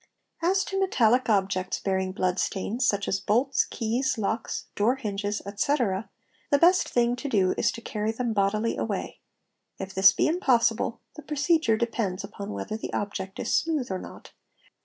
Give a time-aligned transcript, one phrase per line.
[0.25, 4.65] | As to metallic objects bearing blood stains, such as bolts, keys, locks,.
[4.65, 6.09] i door hinges, etc.,
[6.49, 9.19] the best thing to do is to carry them bodily away;
[9.77, 13.91] if | this be impossible, the procedure depends upon whether the object is | smooth
[13.91, 14.31] or not.